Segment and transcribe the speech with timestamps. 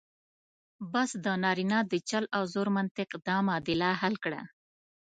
[0.93, 4.41] بس د نارینه د چل او زور منطق دا معادله حل کړه.